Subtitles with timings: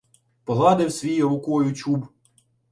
[0.43, 2.07] Погладив свій рукою чуб: